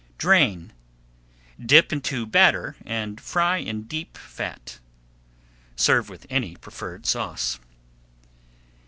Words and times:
Drain, 0.17 0.73
dip 1.63 1.93
into 1.93 2.25
batter 2.25 2.75
and 2.87 3.21
fry 3.21 3.57
in 3.57 3.83
deep 3.83 4.17
fat. 4.17 4.79
Serve 5.75 6.09
with 6.09 6.25
any 6.27 6.55
preferred 6.55 7.05
sauce. 7.05 7.59